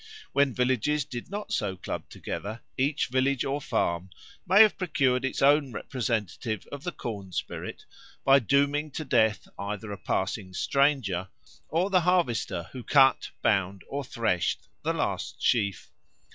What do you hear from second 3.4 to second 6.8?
or farm may have procured its own representative